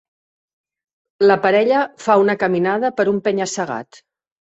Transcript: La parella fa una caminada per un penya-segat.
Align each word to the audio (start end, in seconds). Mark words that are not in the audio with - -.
La 1.27 1.37
parella 1.45 1.83
fa 2.07 2.17
una 2.25 2.39
caminada 2.47 2.95
per 2.99 3.09
un 3.15 3.25
penya-segat. 3.31 4.07